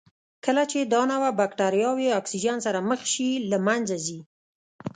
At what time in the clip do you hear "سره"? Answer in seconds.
2.65-2.79